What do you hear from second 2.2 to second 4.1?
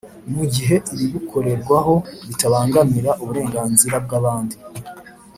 bitabangamira uburenganzira